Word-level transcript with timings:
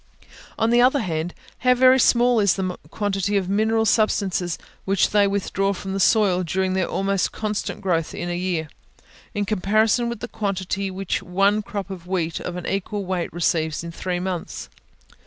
On 0.57 0.71
the 0.71 0.81
other 0.81 1.01
hand, 1.01 1.35
how 1.59 1.75
very 1.75 1.99
small 1.99 2.39
is 2.39 2.55
the 2.55 2.75
quantity 2.89 3.37
of 3.37 3.47
mineral 3.47 3.85
substances 3.85 4.57
which 4.83 5.11
they 5.11 5.27
withdraw 5.27 5.73
from 5.73 5.93
the 5.93 5.99
soil 5.99 6.41
during 6.41 6.73
their 6.73 6.87
almost 6.87 7.31
constant 7.31 7.81
growth 7.81 8.15
in 8.15 8.27
one 8.27 8.37
year, 8.39 8.67
in 9.35 9.45
comparison 9.45 10.09
with 10.09 10.19
the 10.19 10.27
quantity 10.27 10.89
which 10.89 11.21
one 11.21 11.61
crop 11.61 11.91
of 11.91 12.07
wheat 12.07 12.39
of 12.39 12.55
an 12.55 12.65
equal 12.65 13.05
weight 13.05 13.31
receives 13.31 13.83
in 13.83 13.91
three 13.91 14.19
months! 14.19 14.69